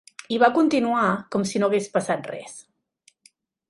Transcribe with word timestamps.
I 0.35 0.37
va 0.43 0.47
continuar 0.55 1.03
com 1.37 1.47
si 1.51 1.63
no 1.63 1.71
hagués 1.71 1.93
passat 1.99 2.35
res. 2.35 2.61